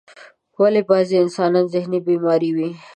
[0.59, 2.69] ولی بازی انسانان ذهنی بیماران وی؟